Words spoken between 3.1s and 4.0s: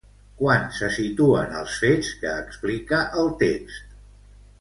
el text?